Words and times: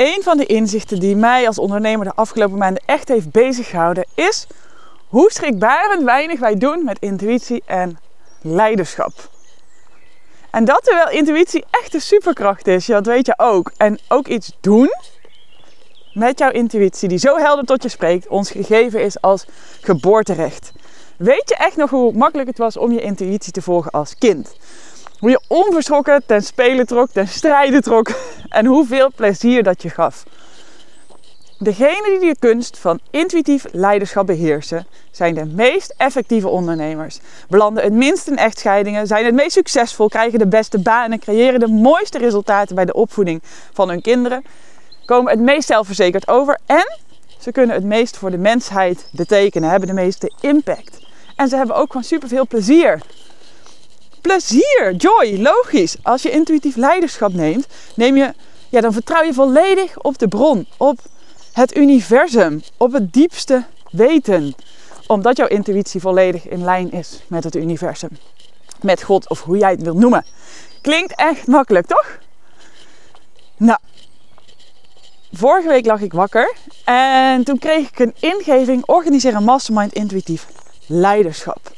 een 0.00 0.22
van 0.22 0.36
de 0.36 0.46
inzichten 0.46 1.00
die 1.00 1.16
mij 1.16 1.46
als 1.46 1.58
ondernemer 1.58 2.04
de 2.04 2.14
afgelopen 2.14 2.58
maanden 2.58 2.82
echt 2.86 3.08
heeft 3.08 3.30
bezig 3.30 3.68
gehouden 3.68 4.04
is 4.14 4.46
hoe 5.08 5.32
schrikbarend 5.32 6.02
weinig 6.02 6.40
wij 6.40 6.56
doen 6.56 6.84
met 6.84 6.98
intuïtie 6.98 7.62
en 7.66 7.98
leiderschap. 8.42 9.12
En 10.50 10.64
dat 10.64 10.84
terwijl 10.84 11.10
intuïtie 11.10 11.64
echt 11.70 11.94
een 11.94 12.00
superkracht 12.00 12.66
is, 12.66 12.86
dat 12.86 13.06
weet 13.06 13.26
je 13.26 13.34
ook. 13.36 13.72
En 13.76 13.98
ook 14.08 14.26
iets 14.26 14.56
doen 14.60 14.90
met 16.12 16.38
jouw 16.38 16.50
intuïtie, 16.50 17.08
die 17.08 17.18
zo 17.18 17.36
helder 17.36 17.64
tot 17.64 17.82
je 17.82 17.88
spreekt, 17.88 18.28
ons 18.28 18.50
gegeven 18.50 19.02
is 19.02 19.20
als 19.20 19.44
geboorterecht. 19.80 20.72
Weet 21.16 21.48
je 21.48 21.56
echt 21.56 21.76
nog 21.76 21.90
hoe 21.90 22.12
makkelijk 22.12 22.48
het 22.48 22.58
was 22.58 22.76
om 22.76 22.92
je 22.92 23.00
intuïtie 23.00 23.52
te 23.52 23.62
volgen 23.62 23.90
als 23.90 24.18
kind? 24.18 24.56
Hoe 25.20 25.30
je 25.30 25.40
onverschrokken 25.48 26.22
ten 26.26 26.42
spelen 26.42 26.86
trok, 26.86 27.10
ten 27.10 27.28
strijden 27.28 27.82
trok 27.82 28.10
en 28.48 28.66
hoeveel 28.66 29.10
plezier 29.14 29.62
dat 29.62 29.82
je 29.82 29.90
gaf. 29.90 30.24
Degenen 31.58 32.20
die 32.20 32.32
de 32.32 32.38
kunst 32.38 32.78
van 32.78 33.00
intuïtief 33.10 33.66
leiderschap 33.72 34.26
beheersen, 34.26 34.86
zijn 35.10 35.34
de 35.34 35.44
meest 35.44 35.94
effectieve 35.96 36.48
ondernemers. 36.48 37.20
Belanden 37.48 37.82
het 37.82 37.92
minst 37.92 38.28
in 38.28 38.36
echtscheidingen, 38.36 39.06
zijn 39.06 39.24
het 39.24 39.34
meest 39.34 39.52
succesvol, 39.52 40.08
krijgen 40.08 40.38
de 40.38 40.48
beste 40.48 40.78
banen, 40.78 41.18
creëren 41.18 41.60
de 41.60 41.68
mooiste 41.68 42.18
resultaten 42.18 42.74
bij 42.74 42.84
de 42.84 42.94
opvoeding 42.94 43.42
van 43.72 43.88
hun 43.88 44.02
kinderen, 44.02 44.44
komen 45.04 45.32
het 45.32 45.40
meest 45.40 45.66
zelfverzekerd 45.66 46.28
over 46.28 46.58
en 46.66 46.98
ze 47.38 47.52
kunnen 47.52 47.74
het 47.74 47.84
meest 47.84 48.16
voor 48.16 48.30
de 48.30 48.38
mensheid 48.38 49.08
betekenen, 49.12 49.70
hebben 49.70 49.88
de 49.88 49.94
meeste 49.94 50.32
impact. 50.40 50.98
En 51.36 51.48
ze 51.48 51.56
hebben 51.56 51.76
ook 51.76 51.86
gewoon 51.86 52.04
superveel 52.04 52.46
plezier. 52.46 53.00
Plezier, 54.20 54.94
joy, 54.96 55.38
logisch. 55.38 55.96
Als 56.02 56.22
je 56.22 56.30
intuïtief 56.30 56.76
leiderschap 56.76 57.32
neemt, 57.32 57.66
neem 57.94 58.16
je, 58.16 58.34
ja, 58.68 58.80
dan 58.80 58.92
vertrouw 58.92 59.22
je 59.22 59.34
volledig 59.34 59.98
op 59.98 60.18
de 60.18 60.28
bron, 60.28 60.66
op 60.76 61.00
het 61.52 61.76
universum, 61.76 62.62
op 62.76 62.92
het 62.92 63.12
diepste 63.12 63.64
weten. 63.90 64.54
Omdat 65.06 65.36
jouw 65.36 65.46
intuïtie 65.46 66.00
volledig 66.00 66.48
in 66.48 66.64
lijn 66.64 66.92
is 66.92 67.22
met 67.26 67.44
het 67.44 67.56
universum. 67.56 68.10
Met 68.80 69.02
God 69.02 69.28
of 69.28 69.42
hoe 69.42 69.58
jij 69.58 69.70
het 69.70 69.82
wilt 69.82 69.96
noemen. 69.96 70.24
Klinkt 70.80 71.14
echt 71.14 71.46
makkelijk, 71.46 71.86
toch? 71.86 72.18
Nou, 73.56 73.78
vorige 75.32 75.68
week 75.68 75.86
lag 75.86 76.00
ik 76.00 76.12
wakker 76.12 76.54
en 76.84 77.44
toen 77.44 77.58
kreeg 77.58 77.88
ik 77.88 77.98
een 77.98 78.14
ingeving: 78.20 78.86
organiseer 78.86 79.34
een 79.34 79.44
mastermind 79.44 79.92
intuïtief 79.92 80.46
leiderschap. 80.86 81.72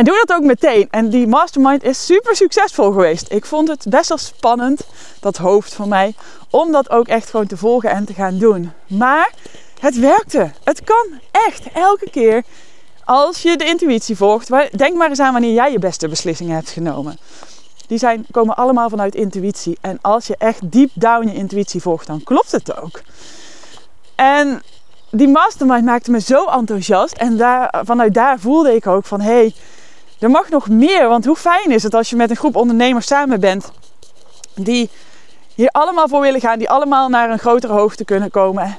En 0.00 0.06
doe 0.06 0.22
dat 0.26 0.36
ook 0.36 0.44
meteen. 0.44 0.88
En 0.90 1.08
die 1.08 1.26
mastermind 1.26 1.82
is 1.82 2.06
super 2.06 2.36
succesvol 2.36 2.92
geweest. 2.92 3.32
Ik 3.32 3.44
vond 3.44 3.68
het 3.68 3.86
best 3.88 4.08
wel 4.08 4.18
spannend, 4.18 4.86
dat 5.20 5.36
hoofd 5.36 5.74
van 5.74 5.88
mij, 5.88 6.14
om 6.50 6.72
dat 6.72 6.90
ook 6.90 7.08
echt 7.08 7.30
gewoon 7.30 7.46
te 7.46 7.56
volgen 7.56 7.90
en 7.90 8.04
te 8.04 8.14
gaan 8.14 8.38
doen. 8.38 8.72
Maar 8.86 9.32
het 9.80 9.98
werkte. 9.98 10.50
Het 10.64 10.84
kan 10.84 11.20
echt 11.30 11.62
elke 11.72 12.10
keer 12.10 12.42
als 13.04 13.42
je 13.42 13.56
de 13.56 13.64
intuïtie 13.64 14.16
volgt. 14.16 14.48
Denk 14.78 14.96
maar 14.96 15.08
eens 15.08 15.20
aan 15.20 15.32
wanneer 15.32 15.52
jij 15.52 15.72
je 15.72 15.78
beste 15.78 16.08
beslissingen 16.08 16.54
hebt 16.54 16.70
genomen. 16.70 17.18
Die 17.86 17.98
zijn, 17.98 18.26
komen 18.30 18.56
allemaal 18.56 18.88
vanuit 18.88 19.14
intuïtie. 19.14 19.78
En 19.80 19.98
als 20.00 20.26
je 20.26 20.34
echt 20.38 20.72
diep 20.72 20.90
down 20.94 21.28
je 21.28 21.34
intuïtie 21.34 21.80
volgt, 21.80 22.06
dan 22.06 22.22
klopt 22.22 22.52
het 22.52 22.80
ook. 22.80 23.00
En 24.14 24.62
die 25.10 25.28
mastermind 25.28 25.84
maakte 25.84 26.10
me 26.10 26.20
zo 26.20 26.44
enthousiast. 26.44 27.12
En 27.12 27.36
daar, 27.36 27.82
vanuit 27.84 28.14
daar 28.14 28.38
voelde 28.38 28.74
ik 28.74 28.86
ook 28.86 29.04
van... 29.04 29.20
hé, 29.20 29.32
hey, 29.32 29.54
er 30.20 30.30
mag 30.30 30.48
nog 30.48 30.68
meer. 30.68 31.08
Want 31.08 31.24
hoe 31.24 31.36
fijn 31.36 31.70
is 31.70 31.82
het 31.82 31.94
als 31.94 32.10
je 32.10 32.16
met 32.16 32.30
een 32.30 32.36
groep 32.36 32.56
ondernemers 32.56 33.06
samen 33.06 33.40
bent... 33.40 33.70
die 34.54 34.90
hier 35.54 35.68
allemaal 35.68 36.08
voor 36.08 36.20
willen 36.20 36.40
gaan. 36.40 36.58
Die 36.58 36.70
allemaal 36.70 37.08
naar 37.08 37.30
een 37.30 37.38
grotere 37.38 37.72
hoogte 37.72 38.04
kunnen 38.04 38.30
komen. 38.30 38.76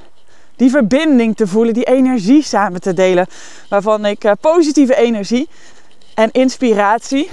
Die 0.56 0.70
verbinding 0.70 1.36
te 1.36 1.48
voelen. 1.48 1.74
Die 1.74 1.84
energie 1.84 2.44
samen 2.44 2.82
te 2.82 2.94
delen. 2.94 3.28
Waarvan 3.70 4.06
ik 4.06 4.24
uh, 4.24 4.32
positieve 4.42 4.96
energie 4.96 5.50
en 6.14 6.32
inspiratie... 6.32 7.30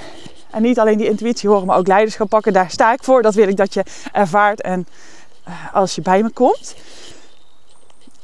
En 0.51 0.63
niet 0.63 0.79
alleen 0.79 0.99
die 0.99 1.09
intuïtie 1.09 1.49
horen, 1.49 1.67
maar 1.67 1.77
ook 1.77 1.87
leiderschap 1.87 2.29
pakken. 2.29 2.53
Daar 2.53 2.71
sta 2.71 2.93
ik 2.93 3.05
voor. 3.05 3.23
Dat 3.23 3.35
wil 3.35 3.49
ik 3.49 3.57
dat 3.57 3.75
je 3.75 3.85
ervaart 4.13 4.61
en 4.61 4.87
uh, 5.49 5.55
als 5.73 5.95
je 5.95 6.03
bij 6.03 6.23
me 6.23 6.31
komt 6.31 6.75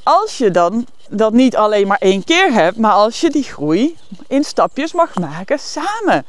als 0.05 0.37
je 0.37 0.51
dan 0.51 0.85
dat 1.09 1.33
niet 1.33 1.55
alleen 1.55 1.87
maar 1.87 1.97
één 1.97 2.23
keer 2.23 2.53
hebt, 2.53 2.77
maar 2.77 2.91
als 2.91 3.21
je 3.21 3.29
die 3.29 3.43
groei 3.43 3.97
in 4.27 4.43
stapjes 4.43 4.93
mag 4.93 5.15
maken 5.15 5.59
samen. 5.59 6.25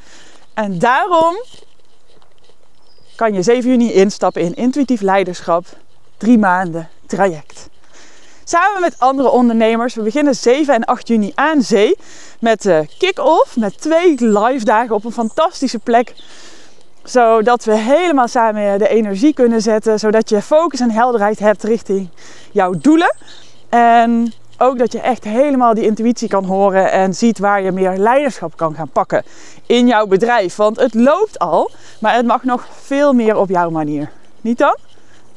En 0.55 0.79
daarom 0.79 1.37
kan 3.17 3.35
je 3.35 3.43
7 3.43 3.71
juni 3.71 3.93
instappen 3.93 4.43
in 4.43 4.55
intuïtief 4.55 5.01
leiderschap, 5.01 5.67
drie 6.17 6.39
maanden 6.39 6.89
traject. 7.07 7.69
Samen 8.45 8.81
met 8.81 8.95
andere 8.99 9.31
ondernemers. 9.31 9.95
We 9.95 10.03
beginnen 10.03 10.35
7 10.35 10.75
en 10.75 10.85
8 10.85 11.09
juni 11.09 11.33
aan 11.35 11.63
zee 11.63 11.97
met 12.41 12.63
de 12.63 12.87
kick-off, 12.99 13.57
met 13.57 13.81
twee 13.81 14.15
live 14.19 14.65
dagen 14.65 14.95
op 14.95 15.05
een 15.05 15.13
fantastische 15.13 15.79
plek 15.79 16.15
zodat 17.05 17.65
we 17.65 17.77
helemaal 17.77 18.29
samen 18.29 18.79
de 18.79 18.89
energie 18.89 19.35
kunnen 19.35 19.63
zetten. 19.63 19.99
Zodat 19.99 20.29
je 20.29 20.43
focus 20.43 20.81
en 20.81 20.91
helderheid 20.91 21.39
hebt 21.39 21.63
richting 21.63 22.09
jouw 22.53 22.75
doelen. 22.79 23.15
En 23.69 24.33
ook 24.59 24.79
dat 24.79 24.93
je 24.93 25.01
echt 25.01 25.25
helemaal 25.25 25.75
die 25.75 25.85
intuïtie 25.85 26.29
kan 26.29 26.45
horen 26.45 26.93
en 26.93 27.15
ziet 27.15 27.39
waar 27.39 27.63
je 27.63 27.73
meer 27.73 27.97
leiderschap 27.97 28.57
kan 28.57 28.75
gaan 28.75 28.89
pakken 28.89 29.25
in 29.67 29.87
jouw 29.87 30.07
bedrijf. 30.07 30.57
Want 30.57 30.77
het 30.77 30.95
loopt 30.95 31.39
al, 31.39 31.71
maar 32.01 32.15
het 32.15 32.27
mag 32.27 32.43
nog 32.45 32.67
veel 32.83 33.13
meer 33.13 33.37
op 33.37 33.49
jouw 33.49 33.71
manier. 33.71 34.11
Niet 34.41 34.59
dan? 34.59 34.77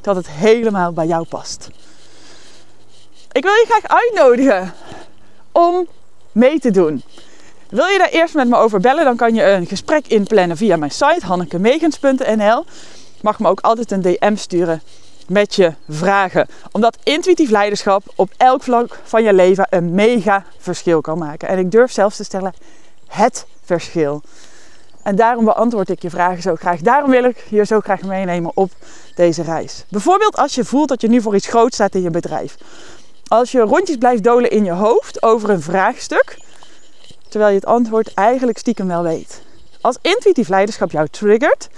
Dat 0.02 0.16
het 0.16 0.30
helemaal 0.30 0.92
bij 0.92 1.08
jou 1.08 1.26
past. 1.26 1.70
Ik 3.32 3.44
wil 3.44 3.54
je 3.54 3.66
graag 3.70 3.98
uitnodigen 3.98 4.74
om 5.52 5.88
mee 6.32 6.60
te 6.60 6.72
doen. 6.72 7.04
Wil 7.70 7.88
je 7.88 7.98
daar 7.98 8.10
eerst 8.10 8.36
met 8.36 8.48
me 8.48 8.56
over 8.56 8.80
bellen, 8.80 9.04
dan 9.04 9.16
kan 9.16 9.34
je 9.34 9.44
een 9.44 9.66
gesprek 9.66 10.08
inplannen 10.08 10.58
via 10.58 10.76
mijn 10.76 10.92
site 10.92 11.26
hannekemegens.nl. 11.26 12.66
Mag 13.22 13.40
me 13.40 13.48
ook 13.48 13.60
altijd 13.60 13.92
een 13.92 14.02
DM 14.02 14.36
sturen 14.36 14.82
met 15.30 15.56
je 15.56 15.74
vragen. 15.90 16.48
Omdat 16.72 16.98
intuïtief 17.04 17.50
leiderschap 17.50 18.04
op 18.16 18.30
elk 18.38 18.64
vlak 18.64 19.00
van 19.04 19.24
je 19.24 19.34
leven 19.34 19.68
een 19.70 19.92
mega 19.92 20.46
verschil 20.58 21.02
kan 21.02 21.18
maken. 21.18 21.48
En 21.48 21.58
ik 21.58 21.72
durf 21.72 21.92
zelfs 21.92 22.16
te 22.16 22.24
stellen, 22.24 22.54
het 23.08 23.46
verschil. 23.64 24.22
En 25.04 25.16
daarom 25.16 25.46
beantwoord 25.46 25.90
ik 25.90 26.02
je 26.02 26.10
vragen 26.10 26.42
zo 26.42 26.56
graag. 26.56 26.80
Daarom 26.80 27.10
wil 27.10 27.24
ik 27.24 27.46
je 27.50 27.66
zo 27.66 27.80
graag 27.80 28.02
meenemen 28.02 28.52
op 28.54 28.72
deze 29.16 29.42
reis. 29.42 29.86
Bijvoorbeeld 29.90 30.38
als 30.38 30.56
je 30.56 30.66
voelt 30.66 30.90
dat 30.90 31.02
je 31.02 31.08
nu 31.08 31.22
voor 31.22 31.36
iets 31.36 31.48
groots 31.48 31.76
staat 31.76 31.96
in 31.96 32.02
je 32.02 32.10
bedrijf. 32.10 32.58
Als 33.28 33.52
je 33.52 33.60
rondjes 33.60 33.98
blijft 33.98 34.24
dolen 34.24 34.52
in 34.52 34.64
je 34.64 34.72
hoofd 34.72 35.24
over 35.24 35.50
een 35.50 35.62
vraagstuk, 35.62 36.38
terwijl 37.30 37.52
je 37.52 37.60
het 37.60 37.66
antwoord 37.66 38.14
eigenlijk 38.14 38.58
stiekem 38.58 38.88
wel 38.88 39.04
weet. 39.04 39.42
Als 39.82 39.98
intuïtief 40.02 40.48
leiderschap 40.48 40.92
jou 40.92 41.08
triggert, 41.08 41.70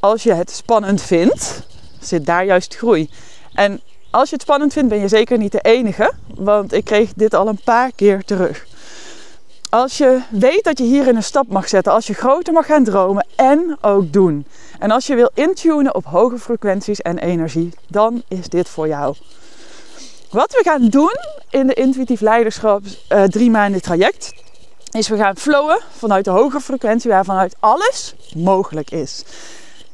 als 0.00 0.22
je 0.22 0.32
het 0.32 0.50
spannend 0.50 1.02
vindt, 1.02 1.66
zit 2.06 2.26
daar 2.26 2.44
juist 2.44 2.76
groei. 2.76 3.10
En 3.54 3.80
als 4.10 4.28
je 4.28 4.34
het 4.34 4.44
spannend 4.44 4.72
vindt, 4.72 4.88
ben 4.88 5.00
je 5.00 5.08
zeker 5.08 5.38
niet 5.38 5.52
de 5.52 5.60
enige, 5.60 6.12
want 6.34 6.72
ik 6.72 6.84
kreeg 6.84 7.12
dit 7.16 7.34
al 7.34 7.48
een 7.48 7.60
paar 7.64 7.92
keer 7.92 8.24
terug. 8.24 8.66
Als 9.70 9.98
je 9.98 10.20
weet 10.30 10.64
dat 10.64 10.78
je 10.78 10.84
hierin 10.84 11.16
een 11.16 11.22
stap 11.22 11.48
mag 11.48 11.68
zetten, 11.68 11.92
als 11.92 12.06
je 12.06 12.14
groter 12.14 12.52
mag 12.52 12.66
gaan 12.66 12.84
dromen 12.84 13.26
en 13.36 13.78
ook 13.80 14.12
doen. 14.12 14.46
En 14.78 14.90
als 14.90 15.06
je 15.06 15.14
wil 15.14 15.30
intunen 15.34 15.94
op 15.94 16.04
hoge 16.04 16.38
frequenties 16.38 17.00
en 17.00 17.18
energie, 17.18 17.72
dan 17.88 18.22
is 18.28 18.48
dit 18.48 18.68
voor 18.68 18.88
jou. 18.88 19.14
Wat 20.30 20.52
we 20.52 20.60
gaan 20.62 20.88
doen 20.88 21.16
in 21.50 21.66
de 21.66 21.74
intuïtief 21.74 22.20
leiderschap 22.20 22.82
uh, 23.08 23.22
drie 23.22 23.50
maanden 23.50 23.82
traject, 23.82 24.32
is 24.90 25.08
we 25.08 25.16
gaan 25.16 25.36
flowen 25.36 25.78
vanuit 25.96 26.24
de 26.24 26.30
hoge 26.30 26.60
frequentie 26.60 27.10
waarvanuit 27.10 27.56
alles 27.60 28.14
mogelijk 28.34 28.90
is. 28.90 29.24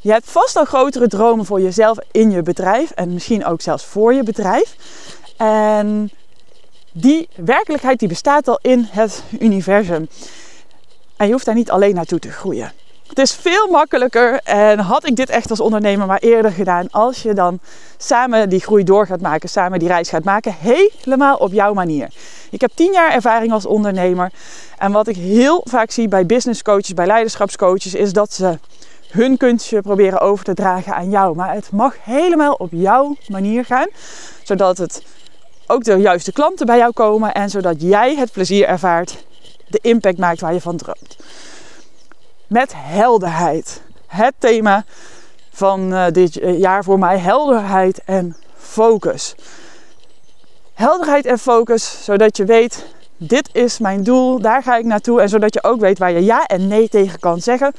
Je 0.02 0.12
hebt 0.12 0.30
vast 0.30 0.56
al 0.56 0.64
grotere 0.64 1.08
dromen 1.08 1.44
voor 1.44 1.60
jezelf 1.60 1.98
in 2.10 2.30
je 2.30 2.42
bedrijf 2.42 2.90
en 2.90 3.12
misschien 3.12 3.44
ook 3.44 3.60
zelfs 3.60 3.84
voor 3.84 4.14
je 4.14 4.22
bedrijf. 4.22 4.76
En 5.36 6.10
die 6.92 7.28
werkelijkheid 7.36 7.98
die 7.98 8.08
bestaat 8.08 8.48
al 8.48 8.58
in 8.62 8.88
het 8.90 9.22
universum. 9.40 10.08
En 11.16 11.26
je 11.26 11.32
hoeft 11.32 11.44
daar 11.44 11.54
niet 11.54 11.70
alleen 11.70 11.94
naartoe 11.94 12.18
te 12.18 12.30
groeien. 12.30 12.72
Het 13.08 13.18
is 13.18 13.32
veel 13.32 13.68
makkelijker 13.70 14.40
en 14.44 14.78
had 14.78 15.06
ik 15.06 15.16
dit 15.16 15.28
echt 15.28 15.50
als 15.50 15.60
ondernemer 15.60 16.06
maar 16.06 16.18
eerder 16.18 16.50
gedaan 16.50 16.90
als 16.90 17.22
je 17.22 17.34
dan 17.34 17.58
samen 17.96 18.48
die 18.48 18.60
groei 18.60 18.84
door 18.84 19.06
gaat 19.06 19.20
maken, 19.20 19.48
samen 19.48 19.78
die 19.78 19.88
reis 19.88 20.08
gaat 20.08 20.24
maken, 20.24 20.54
helemaal 20.58 21.36
op 21.36 21.52
jouw 21.52 21.72
manier. 21.72 22.08
Ik 22.50 22.60
heb 22.60 22.70
tien 22.74 22.92
jaar 22.92 23.12
ervaring 23.12 23.52
als 23.52 23.66
ondernemer 23.66 24.32
en 24.78 24.92
wat 24.92 25.08
ik 25.08 25.16
heel 25.16 25.60
vaak 25.64 25.90
zie 25.90 26.08
bij 26.08 26.26
business 26.26 26.62
coaches, 26.62 26.94
bij 26.94 27.06
leiderschapscoaches, 27.06 27.94
is 27.94 28.12
dat 28.12 28.32
ze 28.32 28.58
hun 29.10 29.36
kunstje 29.36 29.80
proberen 29.80 30.20
over 30.20 30.44
te 30.44 30.54
dragen 30.54 30.94
aan 30.94 31.10
jou. 31.10 31.36
Maar 31.36 31.54
het 31.54 31.70
mag 31.72 31.96
helemaal 32.02 32.52
op 32.52 32.68
jouw 32.72 33.16
manier 33.28 33.64
gaan, 33.64 33.88
zodat 34.42 34.78
het 34.78 35.02
ook 35.66 35.84
de 35.84 35.96
juiste 35.96 36.32
klanten 36.32 36.66
bij 36.66 36.78
jou 36.78 36.92
komen 36.92 37.34
en 37.34 37.50
zodat 37.50 37.82
jij 37.82 38.16
het 38.16 38.32
plezier 38.32 38.66
ervaart, 38.66 39.24
de 39.68 39.78
impact 39.82 40.18
maakt 40.18 40.40
waar 40.40 40.52
je 40.52 40.60
van 40.60 40.76
droomt. 40.76 41.16
Met 42.46 42.72
helderheid. 42.76 43.82
Het 44.06 44.34
thema 44.38 44.84
van 45.50 45.92
uh, 45.92 46.06
dit 46.10 46.34
jaar 46.42 46.84
voor 46.84 46.98
mij: 46.98 47.18
helderheid 47.18 48.00
en 48.04 48.36
focus. 48.56 49.34
Helderheid 50.74 51.26
en 51.26 51.38
focus, 51.38 52.04
zodat 52.04 52.36
je 52.36 52.44
weet, 52.44 52.86
dit 53.16 53.48
is 53.52 53.78
mijn 53.78 54.02
doel, 54.02 54.40
daar 54.40 54.62
ga 54.62 54.76
ik 54.76 54.84
naartoe. 54.84 55.20
En 55.20 55.28
zodat 55.28 55.54
je 55.54 55.62
ook 55.62 55.80
weet 55.80 55.98
waar 55.98 56.12
je 56.12 56.24
ja 56.24 56.46
en 56.46 56.68
nee 56.68 56.88
tegen 56.88 57.18
kan 57.18 57.40
zeggen. 57.40 57.72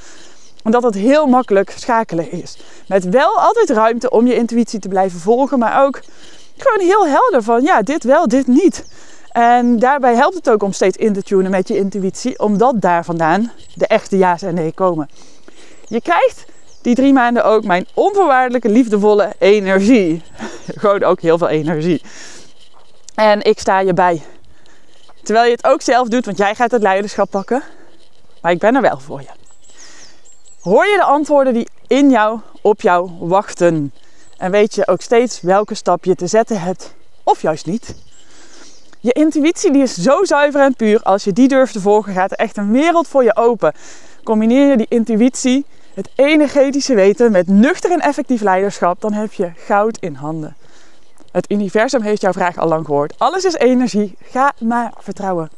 Omdat 0.64 0.84
het 0.84 0.96
heel 0.96 1.26
makkelijk 1.26 1.74
schakelen 1.76 2.32
is. 2.32 2.58
Met 2.88 3.10
wel 3.10 3.40
altijd 3.40 3.70
ruimte 3.70 4.10
om 4.10 4.28
je 4.28 4.36
intuïtie 4.36 4.80
te 4.80 4.88
blijven 4.88 5.20
volgen, 5.20 5.60
maar 5.60 5.84
ook 5.84 6.02
gewoon 6.58 6.88
heel 6.88 7.08
helder 7.08 7.44
van 7.44 7.62
ja, 7.62 7.82
dit 7.82 8.04
wel, 8.04 8.28
dit 8.28 8.48
niet. 8.48 8.86
En 9.32 9.80
daarbij 9.80 10.16
helpt 10.16 10.36
het 10.36 10.50
ook 10.50 10.64
om 10.64 10.72
steeds 10.72 10.98
in 10.98 11.14
te 11.14 11.24
tunen 11.24 11.52
met 11.52 11.68
je 11.68 11.78
intuïtie, 11.78 12.40
omdat 12.40 12.82
daar 12.82 13.06
vandaan 13.06 13.52
de 13.74 13.88
echte 13.88 14.18
ja's 14.18 14.42
en 14.42 14.54
nee 14.54 14.72
komen. 14.72 15.10
Je 15.88 16.02
krijgt 16.02 16.46
die 16.82 16.96
drie 16.96 17.14
maanden 17.14 17.46
ook 17.46 17.64
mijn 17.64 17.88
onvoorwaardelijke, 17.94 18.70
liefdevolle 18.70 19.34
energie. 19.40 20.22
Gewoon 20.82 21.04
ook 21.04 21.22
heel 21.22 21.38
veel 21.38 21.50
energie. 21.50 22.02
En 23.16 23.42
ik 23.42 23.60
sta 23.60 23.80
je 23.80 23.94
bij. 23.94 24.22
Terwijl 25.24 25.46
je 25.46 25.52
het 25.52 25.66
ook 25.66 25.82
zelf 25.82 26.08
doet, 26.08 26.26
want 26.26 26.38
jij 26.38 26.56
gaat 26.56 26.72
het 26.72 26.82
leiderschap 26.82 27.30
pakken. 27.30 27.64
Maar 28.42 28.52
ik 28.52 28.60
ben 28.60 28.76
er 28.76 28.82
wel 28.82 29.00
voor 29.00 29.22
je. 29.22 29.41
Hoor 30.62 30.86
je 30.86 30.96
de 30.96 31.04
antwoorden 31.04 31.54
die 31.54 31.68
in 31.88 32.10
jou, 32.10 32.40
op 32.62 32.82
jou 32.82 33.12
wachten? 33.20 33.94
En 34.38 34.52
weet 34.52 34.76
je 34.76 34.88
ook 34.88 35.02
steeds 35.02 35.42
welke 35.42 35.74
stap 35.74 36.06
je 36.06 36.16
te 36.16 36.28
zetten 36.28 36.62
hebt, 36.62 36.96
of 37.24 37.42
juist 37.42 37.66
niet? 37.66 37.96
Je 39.00 39.12
intuïtie 39.12 39.72
die 39.72 39.82
is 39.82 39.94
zo 39.94 40.26
zuiver 40.26 40.62
en 40.62 40.76
puur. 40.76 41.02
Als 41.04 41.24
je 41.24 41.34
die 41.34 41.48
durft 41.48 41.74
te 41.74 41.80
volgen, 41.80 42.14
gaat 42.14 42.32
er 42.32 42.38
echt 42.38 42.58
een 42.58 42.72
wereld 42.72 43.08
voor 43.08 43.24
je 43.24 43.36
open. 43.36 43.74
Combineer 44.24 44.68
je 44.68 44.78
die 44.78 44.86
intuïtie, 44.90 45.66
het 45.94 46.10
energetische 46.16 46.96
weten 46.96 47.32
met 47.32 47.48
nuchter 47.48 47.92
en 47.92 48.00
effectief 48.00 48.42
leiderschap, 48.42 49.02
dan 49.02 49.14
heb 49.14 49.34
je 49.34 49.52
goud 49.56 49.98
in 49.98 50.14
handen. 50.14 50.56
Het 51.32 51.52
universum 51.52 52.02
heeft 52.02 52.22
jouw 52.22 52.34
vraag 52.34 52.58
al 52.58 52.68
lang 52.68 52.86
gehoord. 52.86 53.14
Alles 53.18 53.44
is 53.44 53.54
energie. 53.54 54.18
Ga 54.22 54.54
maar 54.60 54.94
vertrouwen. 54.98 55.50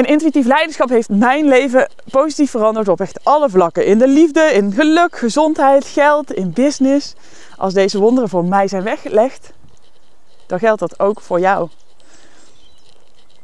En 0.00 0.06
intuïtief 0.06 0.46
leiderschap 0.46 0.88
heeft 0.88 1.08
mijn 1.08 1.48
leven 1.48 1.88
positief 2.10 2.50
veranderd 2.50 2.88
op 2.88 3.00
echt 3.00 3.24
alle 3.24 3.50
vlakken. 3.50 3.86
In 3.86 3.98
de 3.98 4.08
liefde, 4.08 4.40
in 4.40 4.72
geluk, 4.72 5.18
gezondheid, 5.18 5.84
geld, 5.84 6.32
in 6.32 6.52
business. 6.52 7.14
Als 7.56 7.74
deze 7.74 7.98
wonderen 7.98 8.28
voor 8.28 8.44
mij 8.44 8.68
zijn 8.68 8.82
weggelegd, 8.82 9.52
dan 10.46 10.58
geldt 10.58 10.80
dat 10.80 11.00
ook 11.00 11.20
voor 11.20 11.40
jou. 11.40 11.68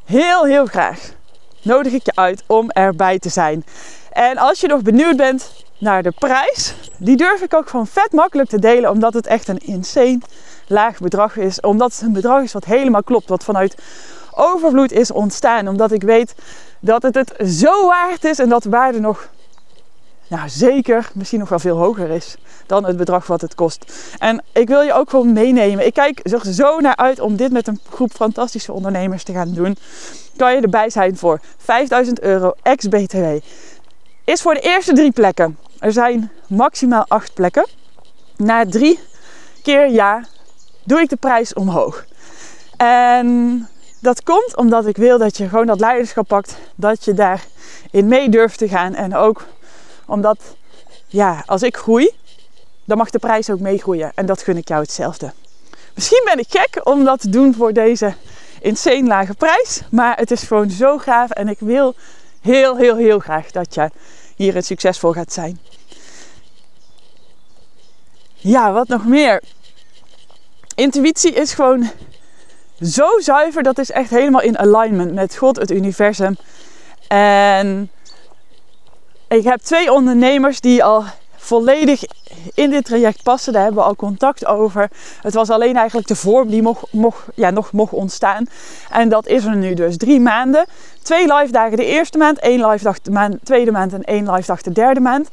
Heel, 0.05 0.45
heel 0.45 0.65
graag 0.65 0.99
nodig 1.61 1.93
ik 1.93 2.05
je 2.05 2.15
uit 2.15 2.43
om 2.47 2.69
erbij 2.69 3.19
te 3.19 3.29
zijn. 3.29 3.65
En 4.11 4.37
als 4.37 4.59
je 4.59 4.67
nog 4.67 4.81
benieuwd 4.81 5.17
bent 5.17 5.51
naar 5.77 6.03
de 6.03 6.11
prijs, 6.19 6.75
die 6.97 7.17
durf 7.17 7.41
ik 7.41 7.53
ook 7.53 7.69
gewoon 7.69 7.87
vet 7.87 8.11
makkelijk 8.11 8.49
te 8.49 8.59
delen, 8.59 8.91
omdat 8.91 9.13
het 9.13 9.27
echt 9.27 9.47
een 9.47 9.65
insane 9.65 10.19
laag 10.67 10.99
bedrag 10.99 11.37
is. 11.37 11.59
Omdat 11.59 11.91
het 11.91 12.01
een 12.01 12.13
bedrag 12.13 12.43
is 12.43 12.53
wat 12.53 12.65
helemaal 12.65 13.03
klopt, 13.03 13.29
wat 13.29 13.43
vanuit 13.43 13.75
overvloed 14.37 14.91
is 14.91 15.11
ontstaan. 15.11 15.67
Omdat 15.67 15.91
ik 15.91 16.03
weet 16.03 16.35
dat 16.79 17.03
het 17.03 17.15
het 17.15 17.33
zo 17.45 17.87
waard 17.87 18.23
is 18.23 18.39
en 18.39 18.49
dat 18.49 18.63
de 18.63 18.69
waarde 18.69 18.99
nog 18.99 19.29
nou, 20.29 20.49
zeker 20.49 21.09
misschien 21.13 21.39
nog 21.39 21.49
wel 21.49 21.59
veel 21.59 21.77
hoger 21.77 22.09
is 22.09 22.35
dan 22.65 22.85
het 22.85 22.97
bedrag 22.97 23.27
wat 23.27 23.41
het 23.41 23.55
kost. 23.55 23.93
En 24.17 24.43
ik 24.53 24.67
wil 24.67 24.81
je 24.81 24.93
ook 24.93 25.09
gewoon 25.09 25.33
meenemen. 25.33 25.85
Ik 25.85 25.93
kijk 25.93 26.19
er 26.23 26.53
zo 26.53 26.79
naar 26.79 26.95
uit 26.95 27.19
om 27.19 27.35
dit 27.35 27.51
met 27.51 27.67
een 27.67 27.79
groep 27.89 28.11
fantastische 28.11 28.73
ondernemers 28.73 29.23
te 29.23 29.33
gaan 29.33 29.53
doen. 29.53 29.77
Kan 30.35 30.55
je 30.55 30.61
erbij 30.61 30.89
zijn 30.89 31.17
voor 31.17 31.39
5000 31.57 32.21
euro 32.21 32.53
ex-BTW. 32.61 33.25
Is 34.23 34.41
voor 34.41 34.53
de 34.53 34.59
eerste 34.59 34.93
drie 34.93 35.11
plekken. 35.11 35.57
Er 35.79 35.91
zijn 35.91 36.31
maximaal 36.47 37.05
acht 37.07 37.33
plekken. 37.33 37.67
Na 38.37 38.65
drie 38.65 38.99
keer 39.63 39.89
ja 39.89 40.23
doe 40.83 40.99
ik 40.99 41.09
de 41.09 41.15
prijs 41.15 41.53
omhoog. 41.53 42.05
En 42.77 43.67
dat 43.99 44.23
komt 44.23 44.55
omdat 44.55 44.85
ik 44.85 44.97
wil 44.97 45.17
dat 45.17 45.37
je 45.37 45.49
gewoon 45.49 45.65
dat 45.65 45.79
leiderschap 45.79 46.27
pakt. 46.27 46.57
Dat 46.75 47.05
je 47.05 47.13
daarin 47.13 48.07
mee 48.07 48.29
durft 48.29 48.57
te 48.57 48.67
gaan. 48.67 48.95
En 48.95 49.15
ook 49.15 49.45
omdat, 50.05 50.37
ja, 51.07 51.43
als 51.45 51.61
ik 51.61 51.77
groei, 51.77 52.11
dan 52.85 52.97
mag 52.97 53.09
de 53.09 53.19
prijs 53.19 53.49
ook 53.49 53.59
meegroeien. 53.59 54.11
En 54.15 54.25
dat 54.25 54.41
gun 54.41 54.57
ik 54.57 54.67
jou 54.67 54.81
hetzelfde. 54.81 55.31
Misschien 55.93 56.21
ben 56.25 56.39
ik 56.39 56.45
gek 56.49 56.81
om 56.83 57.03
dat 57.03 57.19
te 57.19 57.29
doen 57.29 57.53
voor 57.53 57.73
deze 57.73 58.13
insane 58.61 59.07
lage 59.07 59.33
prijs. 59.33 59.81
Maar 59.91 60.17
het 60.17 60.31
is 60.31 60.43
gewoon 60.43 60.69
zo 60.69 60.97
gaaf. 60.97 61.29
En 61.29 61.47
ik 61.47 61.59
wil 61.59 61.95
heel, 62.41 62.77
heel, 62.77 62.95
heel 62.95 63.19
graag 63.19 63.51
dat 63.51 63.73
je 63.73 63.89
hier 64.35 64.53
het 64.53 64.65
succesvol 64.65 65.11
gaat 65.11 65.33
zijn. 65.33 65.59
Ja, 68.33 68.71
wat 68.71 68.87
nog 68.87 69.05
meer? 69.05 69.43
Intuïtie 70.75 71.33
is 71.33 71.53
gewoon 71.53 71.89
zo 72.81 73.19
zuiver. 73.19 73.63
Dat 73.63 73.77
is 73.77 73.91
echt 73.91 74.09
helemaal 74.09 74.41
in 74.41 74.57
alignment 74.57 75.13
met 75.13 75.35
God, 75.35 75.55
het 75.55 75.71
universum. 75.71 76.37
En 77.07 77.89
ik 79.27 79.43
heb 79.43 79.59
twee 79.59 79.91
ondernemers 79.91 80.61
die 80.61 80.83
al 80.83 81.03
volledig 81.35 82.03
in 82.53 82.69
dit 82.69 82.85
traject 82.85 83.23
passen. 83.23 83.53
Daar 83.53 83.63
hebben 83.63 83.81
we 83.81 83.87
al 83.87 83.95
contact 83.95 84.45
over. 84.45 84.89
Het 85.21 85.33
was 85.33 85.49
alleen 85.49 85.75
eigenlijk 85.75 86.07
de 86.07 86.15
vorm 86.15 86.49
die 86.49 86.61
mocht, 86.61 86.91
mocht, 86.91 87.23
ja, 87.35 87.49
nog 87.49 87.71
mocht 87.71 87.93
ontstaan. 87.93 88.45
En 88.89 89.09
dat 89.09 89.27
is 89.27 89.45
er 89.45 89.55
nu 89.55 89.73
dus. 89.73 89.97
Drie 89.97 90.19
maanden. 90.19 90.65
Twee 91.01 91.33
live 91.33 91.51
dagen 91.51 91.77
de 91.77 91.85
eerste 91.85 92.17
maand. 92.17 92.39
één 92.39 92.67
live 92.67 92.83
dag 92.83 93.01
de 93.01 93.11
maand, 93.11 93.37
tweede 93.43 93.71
maand 93.71 93.93
en 93.93 94.03
één 94.03 94.31
live 94.31 94.47
dag 94.47 94.61
de 94.61 94.71
derde 94.71 94.99
maand. 94.99 95.29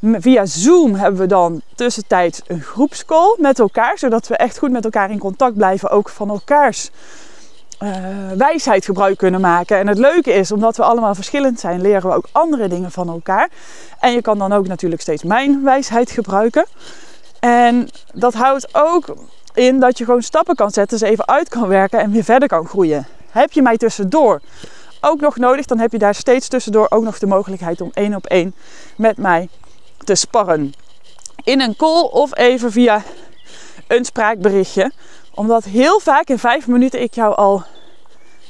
Via 0.00 0.46
Zoom 0.46 0.94
hebben 0.94 1.20
we 1.20 1.26
dan 1.26 1.60
tussentijds 1.74 2.40
een 2.46 2.62
groepscall 2.62 3.36
met 3.38 3.58
elkaar. 3.58 3.98
Zodat 3.98 4.28
we 4.28 4.36
echt 4.36 4.58
goed 4.58 4.70
met 4.70 4.84
elkaar 4.84 5.10
in 5.10 5.18
contact 5.18 5.56
blijven. 5.56 5.90
Ook 5.90 6.08
van 6.08 6.28
elkaars 6.28 6.90
uh, 7.82 7.90
wijsheid 8.36 8.84
gebruik 8.84 9.18
kunnen 9.18 9.40
maken. 9.40 9.78
En 9.78 9.86
het 9.86 9.98
leuke 9.98 10.32
is, 10.32 10.52
omdat 10.52 10.76
we 10.76 10.82
allemaal 10.82 11.14
verschillend 11.14 11.60
zijn, 11.60 11.80
leren 11.80 12.10
we 12.10 12.16
ook 12.16 12.28
andere 12.32 12.68
dingen 12.68 12.90
van 12.90 13.08
elkaar. 13.08 13.48
En 14.00 14.12
je 14.12 14.22
kan 14.22 14.38
dan 14.38 14.52
ook 14.52 14.66
natuurlijk 14.66 15.02
steeds 15.02 15.22
mijn 15.22 15.62
wijsheid 15.64 16.10
gebruiken. 16.10 16.66
En 17.40 17.88
dat 18.14 18.34
houdt 18.34 18.68
ook 18.72 19.16
in 19.54 19.80
dat 19.80 19.98
je 19.98 20.04
gewoon 20.04 20.22
stappen 20.22 20.54
kan 20.54 20.70
zetten, 20.70 20.98
ze 20.98 21.06
even 21.06 21.28
uit 21.28 21.48
kan 21.48 21.68
werken 21.68 22.00
en 22.00 22.10
weer 22.10 22.24
verder 22.24 22.48
kan 22.48 22.66
groeien. 22.66 23.06
Heb 23.30 23.52
je 23.52 23.62
mij 23.62 23.76
tussendoor 23.76 24.40
ook 25.00 25.20
nog 25.20 25.36
nodig, 25.36 25.66
dan 25.66 25.78
heb 25.78 25.92
je 25.92 25.98
daar 25.98 26.14
steeds 26.14 26.48
tussendoor 26.48 26.86
ook 26.88 27.02
nog 27.02 27.18
de 27.18 27.26
mogelijkheid 27.26 27.80
om 27.80 27.90
één 27.94 28.14
op 28.14 28.26
één 28.26 28.54
met 28.96 29.16
mij 29.16 29.48
te 30.04 30.14
sparren. 30.14 30.74
In 31.44 31.60
een 31.60 31.76
call 31.76 32.02
of 32.02 32.36
even 32.36 32.72
via 32.72 33.02
een 33.86 34.04
spraakberichtje 34.04 34.92
omdat 35.36 35.64
heel 35.64 36.00
vaak 36.00 36.28
in 36.28 36.38
vijf 36.38 36.66
minuten 36.66 37.02
ik 37.02 37.14
jou 37.14 37.34
al, 37.34 37.62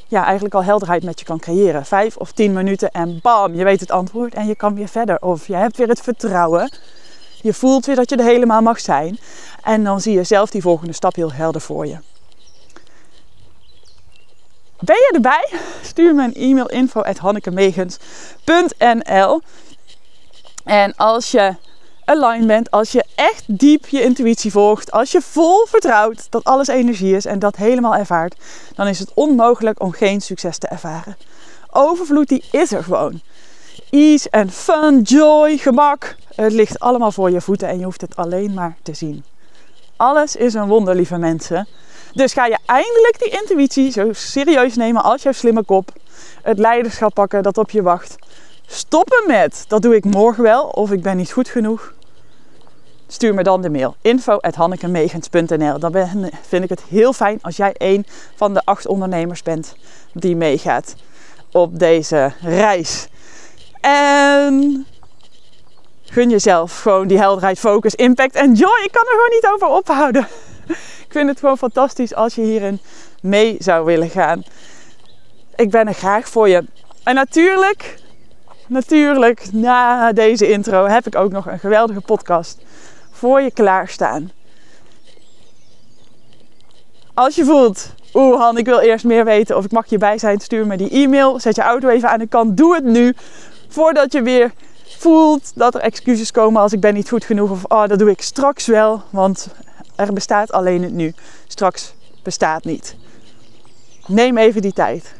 ja, 0.06 0.24
eigenlijk 0.24 0.54
al 0.54 0.64
helderheid 0.64 1.02
met 1.02 1.18
je 1.18 1.24
kan 1.24 1.38
creëren. 1.38 1.86
Vijf 1.86 2.16
of 2.16 2.32
tien 2.32 2.52
minuten 2.52 2.90
en 2.90 3.18
bam, 3.22 3.54
je 3.54 3.64
weet 3.64 3.80
het 3.80 3.90
antwoord 3.90 4.34
en 4.34 4.46
je 4.46 4.54
kan 4.54 4.74
weer 4.74 4.88
verder. 4.88 5.22
Of 5.22 5.46
je 5.46 5.54
hebt 5.54 5.76
weer 5.76 5.88
het 5.88 6.00
vertrouwen. 6.00 6.70
Je 7.42 7.52
voelt 7.52 7.86
weer 7.86 7.96
dat 7.96 8.10
je 8.10 8.16
er 8.16 8.24
helemaal 8.24 8.62
mag 8.62 8.80
zijn. 8.80 9.18
En 9.62 9.84
dan 9.84 10.00
zie 10.00 10.14
je 10.14 10.24
zelf 10.24 10.50
die 10.50 10.62
volgende 10.62 10.92
stap 10.92 11.14
heel 11.14 11.32
helder 11.32 11.60
voor 11.60 11.86
je. 11.86 11.98
Ben 14.80 14.96
je 14.96 15.10
erbij? 15.14 15.48
Stuur 15.82 16.14
me 16.14 16.24
een 16.24 16.34
e-mail 16.34 16.68
info 16.68 17.00
at 17.00 17.18
En 20.66 20.96
als 20.96 21.30
je 21.30 21.54
alignment, 22.04 22.70
als 22.70 22.92
je 22.92 23.04
echt 23.14 23.42
diep 23.46 23.86
je 23.86 24.02
intuïtie 24.02 24.50
volgt, 24.50 24.92
als 24.92 25.12
je 25.12 25.20
vol 25.20 25.66
vertrouwt 25.66 26.26
dat 26.30 26.44
alles 26.44 26.68
energie 26.68 27.16
is 27.16 27.24
en 27.24 27.38
dat 27.38 27.56
helemaal 27.56 27.94
ervaart, 27.94 28.36
dan 28.74 28.86
is 28.86 28.98
het 28.98 29.10
onmogelijk 29.14 29.82
om 29.82 29.92
geen 29.92 30.20
succes 30.20 30.58
te 30.58 30.66
ervaren. 30.66 31.16
Overvloed 31.70 32.28
die 32.28 32.44
is 32.50 32.72
er 32.72 32.84
gewoon. 32.84 33.20
Ease 33.90 34.30
en 34.30 34.50
fun, 34.50 35.00
joy, 35.00 35.56
gemak. 35.56 36.16
Het 36.34 36.52
ligt 36.52 36.78
allemaal 36.78 37.12
voor 37.12 37.30
je 37.30 37.40
voeten 37.40 37.68
en 37.68 37.78
je 37.78 37.84
hoeft 37.84 38.00
het 38.00 38.16
alleen 38.16 38.54
maar 38.54 38.76
te 38.82 38.94
zien. 38.94 39.24
Alles 39.96 40.36
is 40.36 40.54
een 40.54 40.68
wonder, 40.68 40.94
lieve 40.94 41.16
mensen. 41.16 41.68
Dus 42.12 42.32
ga 42.32 42.46
je 42.46 42.58
eindelijk 42.66 43.16
die 43.18 43.40
intuïtie 43.40 43.90
zo 43.90 44.12
serieus 44.12 44.76
nemen 44.76 45.02
als 45.02 45.22
jouw 45.22 45.32
slimme 45.32 45.64
kop. 45.64 45.92
Het 46.42 46.58
leiderschap 46.58 47.14
pakken 47.14 47.42
dat 47.42 47.58
op 47.58 47.70
je 47.70 47.82
wacht. 47.82 48.16
Stoppen 48.66 49.24
met, 49.26 49.64
dat 49.68 49.82
doe 49.82 49.94
ik 49.94 50.04
morgen 50.04 50.42
wel 50.42 50.64
of 50.64 50.90
ik 50.90 51.02
ben 51.02 51.16
niet 51.16 51.32
goed 51.32 51.48
genoeg. 51.48 51.94
Stuur 53.08 53.34
me 53.34 53.42
dan 53.42 53.62
de 53.62 53.70
mail 53.70 53.96
info.hannekemegens.nl. 54.02 55.78
Dan 55.78 55.92
ben, 55.92 56.30
vind 56.42 56.64
ik 56.64 56.70
het 56.70 56.82
heel 56.82 57.12
fijn 57.12 57.38
als 57.42 57.56
jij 57.56 57.74
een 57.78 58.06
van 58.34 58.54
de 58.54 58.62
acht 58.64 58.86
ondernemers 58.86 59.42
bent 59.42 59.74
die 60.12 60.36
meegaat 60.36 60.94
op 61.52 61.78
deze 61.78 62.32
reis. 62.40 63.08
En 63.80 64.86
gun 66.04 66.30
jezelf 66.30 66.80
gewoon 66.80 67.06
die 67.06 67.18
helderheid, 67.18 67.58
focus, 67.58 67.94
impact 67.94 68.34
en 68.34 68.54
joy. 68.54 68.80
Ik 68.84 68.92
kan 68.92 69.02
er 69.02 69.10
gewoon 69.10 69.30
niet 69.30 69.48
over 69.52 69.66
ophouden. 69.66 70.26
Ik 71.06 71.12
vind 71.12 71.28
het 71.28 71.38
gewoon 71.38 71.58
fantastisch 71.58 72.14
als 72.14 72.34
je 72.34 72.42
hierin 72.42 72.80
mee 73.20 73.56
zou 73.58 73.84
willen 73.84 74.10
gaan. 74.10 74.44
Ik 75.56 75.70
ben 75.70 75.88
er 75.88 75.94
graag 75.94 76.28
voor 76.28 76.48
je. 76.48 76.64
En 77.04 77.14
natuurlijk, 77.14 77.98
natuurlijk, 78.66 79.52
na 79.52 80.12
deze 80.12 80.50
intro 80.50 80.86
heb 80.86 81.06
ik 81.06 81.16
ook 81.16 81.32
nog 81.32 81.46
een 81.46 81.58
geweldige 81.58 82.00
podcast 82.00 82.58
voor 83.10 83.40
je 83.40 83.50
klaarstaan. 83.50 84.30
Als 87.14 87.34
je 87.34 87.44
voelt, 87.44 87.88
oeh 88.14 88.40
Han, 88.40 88.58
ik 88.58 88.64
wil 88.64 88.78
eerst 88.78 89.04
meer 89.04 89.24
weten 89.24 89.56
of 89.56 89.64
ik 89.64 89.72
mag 89.72 89.86
je 89.86 89.98
bij 89.98 90.18
zijn, 90.18 90.40
stuur 90.40 90.66
me 90.66 90.76
die 90.76 90.90
e-mail. 90.90 91.40
Zet 91.40 91.56
je 91.56 91.62
auto 91.62 91.88
even 91.88 92.10
aan 92.10 92.18
de 92.18 92.26
kant. 92.26 92.56
Doe 92.56 92.74
het 92.74 92.84
nu. 92.84 93.14
Voordat 93.68 94.12
je 94.12 94.22
weer 94.22 94.52
voelt 94.98 95.52
dat 95.54 95.74
er 95.74 95.80
excuses 95.80 96.30
komen 96.30 96.62
als 96.62 96.72
ik 96.72 96.80
ben 96.80 96.94
niet 96.94 97.08
goed 97.08 97.24
genoeg. 97.24 97.50
Of 97.50 97.64
oh, 97.64 97.86
dat 97.86 97.98
doe 97.98 98.10
ik 98.10 98.20
straks 98.22 98.66
wel. 98.66 99.02
Want 99.10 99.48
er 99.96 100.12
bestaat 100.12 100.52
alleen 100.52 100.82
het 100.82 100.92
nu. 100.92 101.14
Straks 101.46 101.94
bestaat 102.22 102.64
niet. 102.64 102.96
Neem 104.06 104.38
even 104.38 104.62
die 104.62 104.72
tijd. 104.72 105.14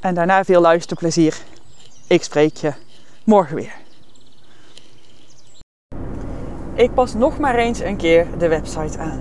En 0.00 0.14
daarna 0.14 0.44
veel 0.44 0.60
luisterplezier. 0.60 1.36
Ik 2.06 2.22
spreek 2.22 2.56
je 2.56 2.72
morgen 3.24 3.56
weer. 3.56 3.74
Ik 6.74 6.94
pas 6.94 7.14
nog 7.14 7.38
maar 7.38 7.54
eens 7.54 7.80
een 7.80 7.96
keer 7.96 8.26
de 8.38 8.48
website 8.48 8.98
aan. 8.98 9.20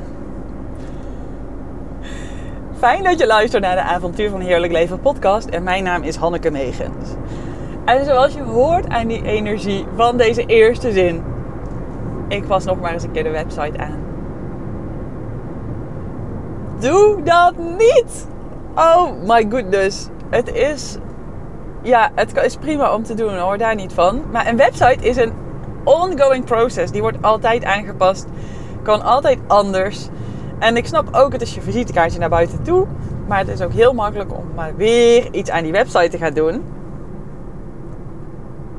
Fijn 2.78 3.04
dat 3.04 3.20
je 3.20 3.26
luistert 3.26 3.64
naar 3.64 3.76
de 3.76 3.82
Avontuur 3.82 4.30
van 4.30 4.42
Heerlijk 4.42 4.72
Leven 4.72 5.00
podcast. 5.00 5.48
En 5.48 5.64
mijn 5.64 5.84
naam 5.84 6.04
is 6.04 6.16
Hanneke 6.16 6.52
Megens. 6.52 7.10
En 7.86 8.06
zoals 8.06 8.34
je 8.34 8.42
hoort 8.42 8.90
aan 8.90 9.08
die 9.08 9.26
energie 9.26 9.86
van 9.96 10.18
deze 10.18 10.46
eerste 10.46 10.92
zin, 10.92 11.24
ik 12.28 12.48
pas 12.48 12.66
nog 12.66 12.80
maar 12.80 12.94
eens 12.94 13.04
een 13.04 13.12
keer 13.12 13.24
de 13.24 13.30
website 13.30 13.78
aan. 13.78 14.00
Doe 16.80 17.22
dat 17.24 17.58
niet! 17.58 18.28
Oh 18.76 19.12
my 19.28 19.46
goodness. 19.50 20.08
Het 20.30 20.54
is, 20.54 20.98
ja, 21.84 22.12
het 22.16 22.38
is 22.38 22.56
prima 22.56 22.94
om 22.94 23.04
te 23.04 23.14
doen 23.14 23.38
hoor, 23.38 23.58
daar 23.58 23.76
niet 23.76 23.94
van. 23.94 24.22
Maar 24.32 24.48
een 24.48 24.58
website 24.58 25.08
is 25.08 25.18
een 25.18 25.34
ongoing 25.84 26.46
process. 26.46 26.92
Die 26.92 27.02
wordt 27.02 27.22
altijd 27.22 27.64
aangepast. 27.64 28.28
Kan 28.82 29.02
altijd 29.02 29.40
anders. 29.48 30.08
En 30.60 30.78
ik 30.78 30.88
snap 30.88 31.08
ook, 31.12 31.32
het 31.32 31.42
is 31.42 31.56
je 31.56 31.62
visitekaartje 31.62 32.20
naar 32.20 32.30
buiten 32.30 32.64
toe. 32.64 32.88
Maar 33.28 33.40
het 33.40 33.48
is 33.48 33.62
ook 33.62 33.72
heel 33.72 33.94
makkelijk 33.94 34.34
om 34.38 34.46
maar 34.56 34.76
weer 34.76 35.28
iets 35.32 35.50
aan 35.50 35.64
die 35.64 35.72
website 35.72 36.10
te 36.10 36.18
gaan 36.18 36.34
doen. 36.34 36.64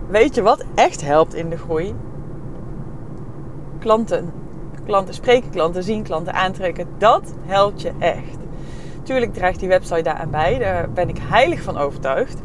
Weet 0.08 0.34
je 0.34 0.42
wat 0.42 0.64
echt 0.74 1.02
helpt 1.02 1.34
in 1.34 1.48
de 1.48 1.56
groei? 1.56 1.94
Klanten. 3.78 4.32
Klanten 4.86 5.14
spreken, 5.14 5.50
klanten 5.50 5.82
zien, 5.82 6.02
klanten 6.02 6.34
aantrekken. 6.34 6.88
Dat 6.98 7.34
helpt 7.46 7.82
je 7.82 7.92
echt. 7.98 8.38
Tuurlijk 9.02 9.34
draagt 9.34 9.60
die 9.60 9.68
website 9.68 10.02
daaraan 10.02 10.30
bij. 10.30 10.58
Daar 10.58 10.90
ben 10.90 11.08
ik 11.08 11.18
heilig 11.20 11.62
van 11.62 11.78
overtuigd. 11.78 12.40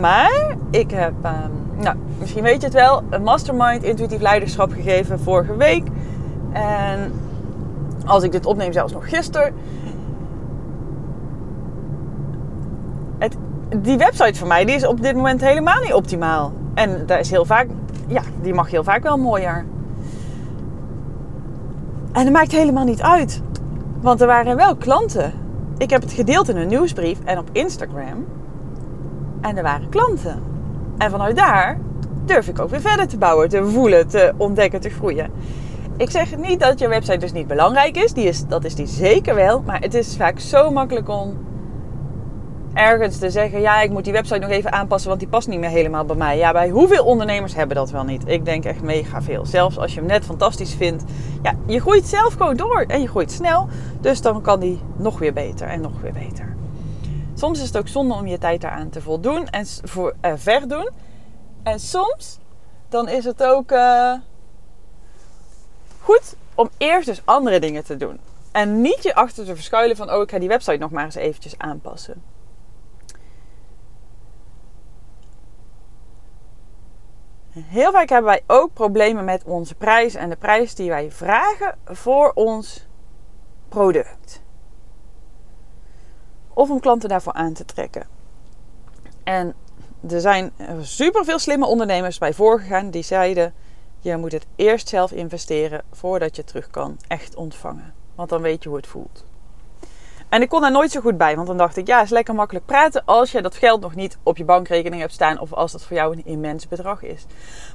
Maar 0.00 0.56
ik 0.70 0.90
heb, 0.90 1.12
ehm, 1.22 1.50
nou, 1.76 1.96
misschien 2.18 2.42
weet 2.42 2.60
je 2.60 2.66
het 2.66 2.74
wel, 2.74 3.02
een 3.10 3.22
mastermind 3.22 3.82
intuïtief 3.82 4.20
leiderschap 4.20 4.72
gegeven 4.72 5.20
vorige 5.20 5.56
week. 5.56 5.86
En 6.52 7.12
als 8.04 8.22
ik 8.22 8.32
dit 8.32 8.46
opneem, 8.46 8.72
zelfs 8.72 8.92
nog 8.92 9.08
gisteren. 9.08 9.54
Het, 13.18 13.36
die 13.76 13.96
website 13.96 14.38
van 14.38 14.48
mij 14.48 14.64
die 14.64 14.74
is 14.74 14.86
op 14.86 15.02
dit 15.02 15.14
moment 15.14 15.40
helemaal 15.40 15.80
niet 15.80 15.94
optimaal. 15.94 16.52
En 16.74 17.06
daar 17.06 17.18
is 17.18 17.30
heel 17.30 17.44
vaak, 17.44 17.66
ja, 18.06 18.22
die 18.42 18.54
mag 18.54 18.70
heel 18.70 18.84
vaak 18.84 19.02
wel 19.02 19.18
mooier. 19.18 19.64
En 22.12 22.24
dat 22.24 22.32
maakt 22.32 22.52
helemaal 22.52 22.84
niet 22.84 23.02
uit. 23.02 23.42
Want 24.00 24.20
er 24.20 24.26
waren 24.26 24.56
wel 24.56 24.76
klanten. 24.76 25.32
Ik 25.78 25.90
heb 25.90 26.02
het 26.02 26.12
gedeeld 26.12 26.48
in 26.48 26.56
een 26.56 26.68
nieuwsbrief 26.68 27.18
en 27.24 27.38
op 27.38 27.48
Instagram. 27.52 28.26
En 29.40 29.56
er 29.56 29.62
waren 29.62 29.88
klanten. 29.88 30.42
En 30.98 31.10
vanuit 31.10 31.36
daar 31.36 31.78
durf 32.24 32.48
ik 32.48 32.60
ook 32.60 32.70
weer 32.70 32.80
verder 32.80 33.08
te 33.08 33.18
bouwen, 33.18 33.48
te 33.48 33.64
voelen, 33.64 34.08
te 34.08 34.32
ontdekken, 34.36 34.80
te 34.80 34.90
groeien. 34.90 35.30
Ik 35.96 36.10
zeg 36.10 36.36
niet 36.36 36.60
dat 36.60 36.78
je 36.78 36.88
website 36.88 37.18
dus 37.18 37.32
niet 37.32 37.46
belangrijk 37.46 37.96
is. 37.96 38.12
Die 38.12 38.24
is 38.24 38.46
dat 38.46 38.64
is 38.64 38.74
die 38.74 38.86
zeker 38.86 39.34
wel. 39.34 39.62
Maar 39.66 39.80
het 39.80 39.94
is 39.94 40.16
vaak 40.16 40.38
zo 40.38 40.70
makkelijk 40.70 41.08
om 41.08 41.38
ergens 42.74 43.18
te 43.18 43.30
zeggen: 43.30 43.60
ja, 43.60 43.80
ik 43.80 43.90
moet 43.90 44.04
die 44.04 44.12
website 44.12 44.38
nog 44.38 44.50
even 44.50 44.72
aanpassen, 44.72 45.08
want 45.08 45.20
die 45.20 45.28
past 45.28 45.48
niet 45.48 45.60
meer 45.60 45.70
helemaal 45.70 46.04
bij 46.04 46.16
mij. 46.16 46.36
Ja, 46.36 46.52
bij 46.52 46.68
hoeveel 46.68 47.04
ondernemers 47.04 47.54
hebben 47.54 47.76
dat 47.76 47.90
wel 47.90 48.04
niet? 48.04 48.22
Ik 48.28 48.44
denk 48.44 48.64
echt 48.64 48.82
mega 48.82 49.22
veel. 49.22 49.46
Zelfs 49.46 49.78
als 49.78 49.94
je 49.94 49.98
hem 49.98 50.08
net 50.08 50.24
fantastisch 50.24 50.74
vindt. 50.74 51.04
Ja, 51.42 51.52
je 51.66 51.80
groeit 51.80 52.06
zelf 52.06 52.32
gewoon 52.32 52.56
door 52.56 52.84
en 52.86 53.00
je 53.00 53.08
groeit 53.08 53.32
snel. 53.32 53.68
Dus 54.00 54.20
dan 54.20 54.42
kan 54.42 54.60
die 54.60 54.80
nog 54.96 55.18
weer 55.18 55.32
beter 55.32 55.68
en 55.68 55.80
nog 55.80 56.00
weer 56.02 56.12
beter. 56.12 56.57
Soms 57.38 57.60
is 57.60 57.66
het 57.66 57.76
ook 57.76 57.88
zonde 57.88 58.14
om 58.14 58.26
je 58.26 58.38
tijd 58.38 58.60
daaraan 58.60 58.90
te 58.90 59.00
voldoen 59.00 59.48
en 59.48 59.66
voor, 59.66 60.14
uh, 60.24 60.32
verdoen. 60.36 60.90
En 61.62 61.80
soms 61.80 62.38
dan 62.88 63.08
is 63.08 63.24
het 63.24 63.42
ook 63.42 63.70
uh, 63.70 64.14
goed 66.00 66.36
om 66.54 66.68
eerst 66.76 67.06
dus 67.06 67.22
andere 67.24 67.60
dingen 67.60 67.84
te 67.84 67.96
doen. 67.96 68.20
En 68.52 68.80
niet 68.80 69.02
je 69.02 69.14
achter 69.14 69.44
te 69.44 69.54
verschuilen 69.54 69.96
van, 69.96 70.12
oh, 70.12 70.22
ik 70.22 70.30
ga 70.30 70.38
die 70.38 70.48
website 70.48 70.76
nog 70.76 70.90
maar 70.90 71.04
eens 71.04 71.14
eventjes 71.14 71.58
aanpassen. 71.58 72.22
Heel 77.50 77.92
vaak 77.92 78.08
hebben 78.08 78.30
wij 78.30 78.42
ook 78.46 78.72
problemen 78.72 79.24
met 79.24 79.44
onze 79.44 79.74
prijs 79.74 80.14
en 80.14 80.28
de 80.28 80.36
prijs 80.36 80.74
die 80.74 80.90
wij 80.90 81.10
vragen 81.10 81.78
voor 81.84 82.32
ons 82.34 82.86
product. 83.68 84.42
Of 86.58 86.70
om 86.70 86.80
klanten 86.80 87.08
daarvoor 87.08 87.32
aan 87.32 87.52
te 87.52 87.64
trekken. 87.64 88.06
En 89.24 89.54
er 90.08 90.20
zijn 90.20 90.52
super 90.80 91.24
veel 91.24 91.38
slimme 91.38 91.66
ondernemers 91.66 92.18
bij 92.18 92.32
voorgegaan 92.32 92.90
die 92.90 93.02
zeiden: 93.02 93.54
je 94.00 94.16
moet 94.16 94.32
het 94.32 94.46
eerst 94.56 94.88
zelf 94.88 95.12
investeren 95.12 95.82
voordat 95.92 96.36
je 96.36 96.44
terug 96.44 96.70
kan 96.70 96.96
echt 97.08 97.34
ontvangen. 97.34 97.94
Want 98.14 98.28
dan 98.28 98.42
weet 98.42 98.62
je 98.62 98.68
hoe 98.68 98.78
het 98.78 98.86
voelt. 98.86 99.24
En 100.28 100.42
ik 100.42 100.48
kon 100.48 100.60
daar 100.60 100.70
nooit 100.70 100.90
zo 100.90 101.00
goed 101.00 101.16
bij, 101.16 101.34
want 101.36 101.46
dan 101.46 101.56
dacht 101.56 101.76
ik, 101.76 101.86
ja, 101.86 102.02
is 102.02 102.10
lekker 102.10 102.34
makkelijk 102.34 102.66
praten 102.66 103.02
als 103.04 103.32
je 103.32 103.42
dat 103.42 103.56
geld 103.56 103.80
nog 103.80 103.94
niet 103.94 104.18
op 104.22 104.36
je 104.36 104.44
bankrekening 104.44 105.00
hebt 105.00 105.12
staan 105.12 105.40
of 105.40 105.52
als 105.52 105.72
dat 105.72 105.84
voor 105.84 105.96
jou 105.96 106.12
een 106.12 106.26
immens 106.26 106.68
bedrag 106.68 107.02
is. 107.02 107.26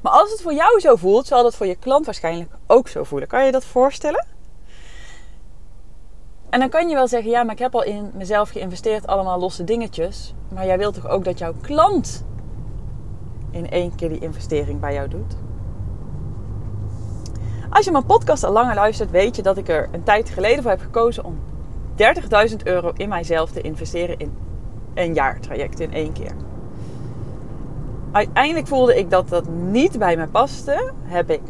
Maar 0.02 0.12
als 0.12 0.32
het 0.32 0.42
voor 0.42 0.54
jou 0.54 0.80
zo 0.80 0.96
voelt, 0.96 1.28
zal 1.28 1.44
dat 1.44 1.56
voor 1.56 1.66
je 1.66 1.76
klant 1.76 2.06
waarschijnlijk 2.06 2.52
ook 2.68 2.88
zo 2.88 3.04
voelen. 3.04 3.28
Kan 3.28 3.46
je 3.46 3.52
dat 3.52 3.66
voorstellen? 3.66 4.26
En 6.54 6.60
dan 6.60 6.70
kan 6.70 6.90
je 6.90 6.96
wel 6.96 7.08
zeggen, 7.08 7.32
ja, 7.32 7.44
maar 7.44 7.54
ik 7.54 7.60
heb 7.60 7.76
al 7.76 7.84
in 7.84 8.12
mezelf 8.14 8.50
geïnvesteerd, 8.50 9.08
allemaal 9.08 9.40
losse 9.40 9.64
dingetjes. 9.64 10.34
Maar 10.54 10.66
jij 10.66 10.78
wilt 10.78 10.94
toch 10.94 11.08
ook 11.08 11.24
dat 11.24 11.38
jouw 11.38 11.54
klant 11.62 12.26
in 13.52 13.70
één 13.70 13.96
keer 13.96 14.10
die 14.10 14.20
investering 14.20 14.80
bij 14.80 14.94
jou 14.94 15.08
doet? 15.08 15.36
Als 17.70 17.86
je 17.86 17.92
mijn 17.92 18.06
podcast 18.06 18.44
al 18.44 18.52
langer 18.52 18.76
luistert, 18.76 19.12
weet 19.12 19.36
je 19.36 19.42
dat 19.42 19.58
ik 19.58 19.70
er 19.70 19.90
een 19.92 20.04
tijd 20.04 20.30
geleden 20.30 20.62
voor 20.62 20.72
heb 20.72 20.82
gekozen 20.82 21.24
om 21.24 21.40
30.000 22.50 22.56
euro 22.64 22.92
in 22.96 23.10
mijzelf 23.10 23.52
te 23.52 23.62
investeren 23.62 24.20
in 24.20 24.34
een 24.94 25.14
jaartraject 25.14 25.80
in 25.80 25.94
één 25.94 26.14
keer. 26.14 26.32
Uiteindelijk 28.12 28.68
voelde 28.68 28.98
ik 28.98 29.10
dat 29.10 29.30
dat 29.30 29.48
niet 29.50 29.98
bij 30.00 30.18
me 30.18 30.28
paste. 30.28 30.92
Heb 31.04 31.30
ik 31.30 31.42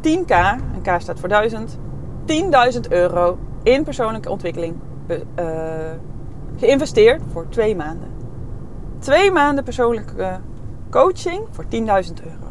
10k, 0.00 0.34
een 0.74 0.82
k 0.82 1.00
staat 1.00 1.20
voor 1.20 1.28
1000, 1.28 1.78
10.000 2.26 2.80
euro 2.88 3.38
in 3.68 3.84
persoonlijke 3.84 4.30
ontwikkeling 4.30 4.76
uh, 5.08 5.16
geïnvesteerd 6.56 7.22
voor 7.32 7.46
twee 7.48 7.76
maanden. 7.76 8.08
Twee 8.98 9.30
maanden 9.30 9.64
persoonlijke 9.64 10.40
coaching 10.90 11.46
voor 11.50 11.64
10.000 11.64 11.70
euro. 11.78 12.48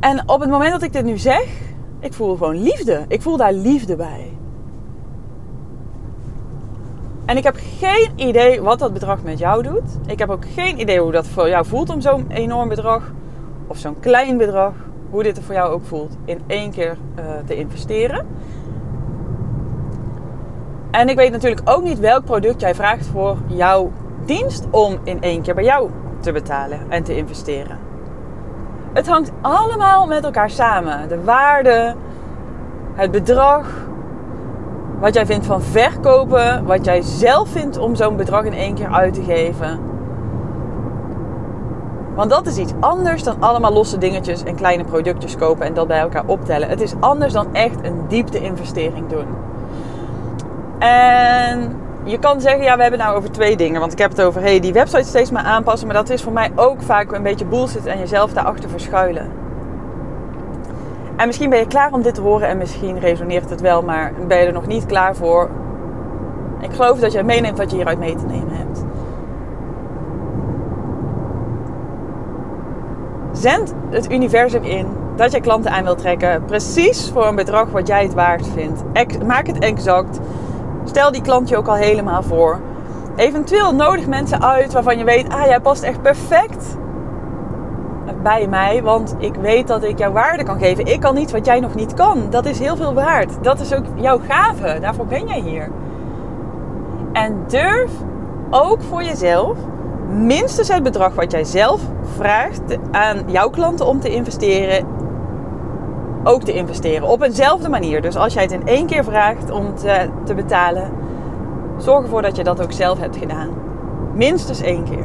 En 0.00 0.28
op 0.28 0.40
het 0.40 0.50
moment 0.50 0.72
dat 0.72 0.82
ik 0.82 0.92
dit 0.92 1.04
nu 1.04 1.18
zeg, 1.18 1.46
ik 2.00 2.12
voel 2.12 2.36
gewoon 2.36 2.62
liefde. 2.62 3.04
Ik 3.08 3.22
voel 3.22 3.36
daar 3.36 3.52
liefde 3.52 3.96
bij. 3.96 4.36
En 7.26 7.36
ik 7.36 7.44
heb 7.44 7.56
geen 7.78 8.12
idee 8.16 8.60
wat 8.60 8.78
dat 8.78 8.92
bedrag 8.92 9.22
met 9.22 9.38
jou 9.38 9.62
doet. 9.62 9.98
Ik 10.06 10.18
heb 10.18 10.28
ook 10.28 10.44
geen 10.54 10.80
idee 10.80 11.00
hoe 11.00 11.12
dat 11.12 11.26
voor 11.26 11.48
jou 11.48 11.66
voelt 11.66 11.90
om 11.90 12.00
zo'n 12.00 12.30
enorm 12.30 12.68
bedrag 12.68 13.12
of 13.66 13.78
zo'n 13.78 14.00
klein 14.00 14.36
bedrag, 14.36 14.72
hoe 15.10 15.22
dit 15.22 15.36
er 15.36 15.42
voor 15.42 15.54
jou 15.54 15.72
ook 15.72 15.84
voelt, 15.84 16.16
in 16.24 16.40
één 16.46 16.70
keer 16.70 16.96
uh, 17.18 17.24
te 17.46 17.56
investeren. 17.56 18.26
En 20.90 21.08
ik 21.08 21.16
weet 21.16 21.32
natuurlijk 21.32 21.70
ook 21.70 21.82
niet 21.82 21.98
welk 21.98 22.24
product 22.24 22.60
jij 22.60 22.74
vraagt 22.74 23.06
voor 23.06 23.36
jouw 23.46 23.90
dienst 24.24 24.66
om 24.70 24.98
in 25.04 25.22
één 25.22 25.42
keer 25.42 25.54
bij 25.54 25.64
jou 25.64 25.90
te 26.20 26.32
betalen 26.32 26.78
en 26.88 27.02
te 27.02 27.16
investeren. 27.16 27.78
Het 28.92 29.06
hangt 29.06 29.32
allemaal 29.40 30.06
met 30.06 30.24
elkaar 30.24 30.50
samen. 30.50 31.08
De 31.08 31.24
waarde, 31.24 31.94
het 32.94 33.10
bedrag, 33.10 33.68
wat 35.00 35.14
jij 35.14 35.26
vindt 35.26 35.46
van 35.46 35.62
verkopen, 35.62 36.64
wat 36.64 36.84
jij 36.84 37.02
zelf 37.02 37.48
vindt 37.48 37.78
om 37.78 37.94
zo'n 37.94 38.16
bedrag 38.16 38.44
in 38.44 38.52
één 38.52 38.74
keer 38.74 38.88
uit 38.88 39.14
te 39.14 39.22
geven. 39.22 39.80
Want 42.16 42.30
dat 42.30 42.46
is 42.46 42.58
iets 42.58 42.72
anders 42.80 43.22
dan 43.22 43.36
allemaal 43.40 43.72
losse 43.72 43.98
dingetjes 43.98 44.44
en 44.44 44.54
kleine 44.54 44.84
productjes 44.84 45.36
kopen 45.36 45.66
en 45.66 45.74
dat 45.74 45.86
bij 45.86 45.98
elkaar 45.98 46.24
optellen. 46.26 46.68
Het 46.68 46.80
is 46.80 46.94
anders 47.00 47.32
dan 47.32 47.54
echt 47.54 47.76
een 47.82 48.00
diepte 48.08 48.40
investering 48.40 49.08
doen. 49.08 49.26
En 50.78 51.76
je 52.04 52.18
kan 52.18 52.40
zeggen, 52.40 52.62
ja, 52.62 52.76
we 52.76 52.82
hebben 52.82 53.00
nou 53.00 53.16
over 53.16 53.30
twee 53.30 53.56
dingen. 53.56 53.80
Want 53.80 53.92
ik 53.92 53.98
heb 53.98 54.10
het 54.10 54.22
over, 54.22 54.40
hey, 54.40 54.60
die 54.60 54.72
website 54.72 55.04
steeds 55.04 55.30
maar 55.30 55.42
aanpassen. 55.42 55.86
Maar 55.86 55.96
dat 55.96 56.10
is 56.10 56.22
voor 56.22 56.32
mij 56.32 56.50
ook 56.54 56.82
vaak 56.82 57.12
een 57.12 57.22
beetje 57.22 57.44
bullshit 57.44 57.86
en 57.86 57.98
jezelf 57.98 58.32
daarachter 58.32 58.70
verschuilen. 58.70 59.30
En 61.16 61.26
misschien 61.26 61.50
ben 61.50 61.58
je 61.58 61.66
klaar 61.66 61.92
om 61.92 62.02
dit 62.02 62.14
te 62.14 62.20
horen 62.20 62.48
en 62.48 62.58
misschien 62.58 62.98
resoneert 62.98 63.50
het 63.50 63.60
wel, 63.60 63.82
maar 63.82 64.12
ben 64.26 64.38
je 64.38 64.46
er 64.46 64.52
nog 64.52 64.66
niet 64.66 64.86
klaar 64.86 65.16
voor. 65.16 65.50
Ik 66.60 66.72
geloof 66.72 66.98
dat 66.98 67.12
jij 67.12 67.22
meeneemt 67.22 67.58
wat 67.58 67.70
je 67.70 67.76
hieruit 67.76 67.98
mee 67.98 68.14
te 68.16 68.26
nemen 68.26 68.56
hebt. 68.56 68.65
Zend 73.36 73.74
het 73.90 74.12
universum 74.12 74.62
in 74.62 74.86
dat 75.16 75.32
je 75.32 75.40
klanten 75.40 75.70
aan 75.70 75.84
wilt 75.84 75.98
trekken. 75.98 76.44
Precies 76.44 77.10
voor 77.10 77.26
een 77.26 77.34
bedrag 77.34 77.70
wat 77.70 77.86
jij 77.86 78.02
het 78.02 78.14
waard 78.14 78.46
vindt. 78.46 78.82
maak 79.26 79.46
het 79.46 79.58
exact. 79.58 80.18
Stel 80.84 81.12
die 81.12 81.22
klant 81.22 81.48
je 81.48 81.56
ook 81.56 81.68
al 81.68 81.74
helemaal 81.74 82.22
voor. 82.22 82.60
Eventueel 83.16 83.74
nodig 83.74 84.06
mensen 84.06 84.42
uit 84.42 84.72
waarvan 84.72 84.98
je 84.98 85.04
weet, 85.04 85.28
ah 85.28 85.46
jij 85.46 85.60
past 85.60 85.82
echt 85.82 86.02
perfect 86.02 86.76
bij 88.22 88.46
mij, 88.48 88.82
want 88.82 89.14
ik 89.18 89.34
weet 89.34 89.66
dat 89.66 89.84
ik 89.84 89.98
jouw 89.98 90.12
waarde 90.12 90.42
kan 90.42 90.58
geven. 90.58 90.86
Ik 90.86 91.00
kan 91.00 91.14
niet 91.14 91.30
wat 91.30 91.46
jij 91.46 91.60
nog 91.60 91.74
niet 91.74 91.94
kan. 91.94 92.26
Dat 92.30 92.44
is 92.44 92.58
heel 92.58 92.76
veel 92.76 92.94
waard. 92.94 93.44
Dat 93.44 93.60
is 93.60 93.74
ook 93.74 93.84
jouw 93.94 94.20
gave. 94.28 94.78
Daarvoor 94.80 95.06
ben 95.06 95.26
jij 95.26 95.40
hier. 95.40 95.70
En 97.12 97.44
durf 97.46 97.90
ook 98.50 98.82
voor 98.82 99.02
jezelf 99.02 99.58
minstens 100.08 100.68
het 100.68 100.82
bedrag 100.82 101.14
wat 101.14 101.30
jij 101.30 101.44
zelf 101.44 101.80
vraagt 102.16 102.78
aan 102.90 103.22
jouw 103.26 103.50
klanten 103.50 103.86
om 103.86 104.00
te 104.00 104.08
investeren, 104.08 104.86
ook 106.24 106.42
te 106.42 106.52
investeren. 106.52 107.08
Op 107.08 107.22
eenzelfde 107.22 107.68
manier. 107.68 108.02
Dus 108.02 108.16
als 108.16 108.34
jij 108.34 108.42
het 108.42 108.52
in 108.52 108.66
één 108.66 108.86
keer 108.86 109.04
vraagt 109.04 109.50
om 109.50 109.74
te, 109.74 110.08
te 110.24 110.34
betalen, 110.34 110.90
zorg 111.76 112.02
ervoor 112.02 112.22
dat 112.22 112.36
je 112.36 112.44
dat 112.44 112.62
ook 112.62 112.72
zelf 112.72 112.98
hebt 112.98 113.16
gedaan. 113.16 113.48
Minstens 114.14 114.60
één 114.60 114.84
keer. 114.84 115.04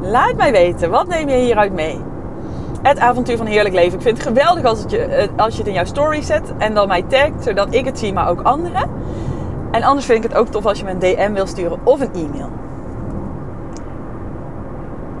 Laat 0.00 0.36
mij 0.36 0.52
weten, 0.52 0.90
wat 0.90 1.08
neem 1.08 1.28
je 1.28 1.36
hieruit 1.36 1.72
mee? 1.72 2.00
Het 2.82 2.98
avontuur 2.98 3.36
van 3.36 3.46
heerlijk 3.46 3.74
leven. 3.74 3.94
Ik 3.94 4.02
vind 4.02 4.16
het 4.18 4.26
geweldig 4.26 4.64
als, 4.64 4.80
het 4.80 4.90
je, 4.90 4.98
eh, 4.98 5.28
als 5.36 5.52
je 5.52 5.58
het 5.58 5.68
in 5.68 5.74
jouw 5.74 5.84
story 5.84 6.22
zet 6.22 6.52
en 6.58 6.74
dan 6.74 6.88
mij 6.88 7.02
tagt, 7.02 7.32
zodat 7.44 7.74
ik 7.74 7.84
het 7.84 7.98
zie, 7.98 8.12
maar 8.12 8.28
ook 8.28 8.42
anderen. 8.42 8.90
En 9.70 9.82
anders 9.82 10.06
vind 10.06 10.24
ik 10.24 10.30
het 10.30 10.38
ook 10.38 10.48
tof 10.48 10.66
als 10.66 10.78
je 10.78 10.84
me 10.84 10.90
een 10.90 10.98
DM 10.98 11.32
wil 11.32 11.46
sturen 11.46 11.78
of 11.84 12.00
een 12.00 12.12
e-mail. 12.12 12.50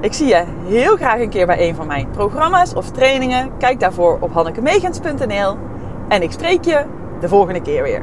Ik 0.00 0.12
zie 0.12 0.26
je 0.26 0.44
heel 0.64 0.96
graag 0.96 1.20
een 1.20 1.28
keer 1.28 1.46
bij 1.46 1.68
een 1.68 1.74
van 1.74 1.86
mijn 1.86 2.10
programma's 2.10 2.74
of 2.74 2.90
trainingen. 2.90 3.50
Kijk 3.58 3.80
daarvoor 3.80 4.18
op 4.20 4.32
hannekemegens.nl 4.32 5.56
en 6.08 6.22
ik 6.22 6.32
spreek 6.32 6.64
je 6.64 6.84
de 7.20 7.28
volgende 7.28 7.62
keer 7.62 7.82
weer. 7.82 8.02